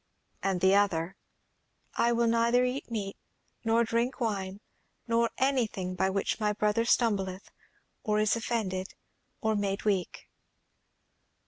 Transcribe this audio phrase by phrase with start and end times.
[0.41, 1.15] And the other
[1.93, 3.17] 'I will neither eat meat,
[3.63, 4.59] nor drink wine,
[5.07, 7.51] nor anything, by which my brother stumbleth,
[8.01, 8.95] or is offended,
[9.41, 10.27] or made weak.'"